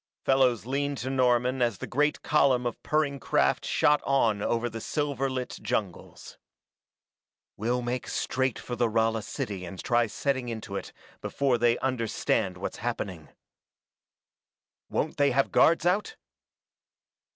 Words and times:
Fellows 0.25 0.65
leaned 0.65 0.97
to 0.97 1.11
Norman 1.11 1.61
as 1.61 1.77
the 1.77 1.85
great 1.85 2.23
column 2.23 2.65
of 2.65 2.81
purring 2.81 3.19
craft 3.19 3.63
shot 3.67 4.01
on 4.03 4.41
over 4.41 4.67
the 4.67 4.81
silver 4.81 5.29
lit 5.29 5.59
jungles. 5.61 6.39
"We'll 7.55 7.83
make 7.83 8.07
straight 8.07 8.57
for 8.57 8.75
the 8.75 8.87
Rala 8.89 9.23
city 9.23 9.63
and 9.63 9.79
try 9.79 10.07
setting 10.07 10.49
into 10.49 10.75
it 10.75 10.91
before 11.21 11.59
they 11.59 11.77
understand 11.77 12.57
what's 12.57 12.77
happening." 12.77 13.29
"Won't 14.89 15.17
they 15.17 15.29
have 15.29 15.51
guards 15.51 15.85
out?" 15.85 16.15